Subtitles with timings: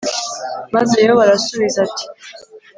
[0.73, 2.05] maze yobu arasubiza ati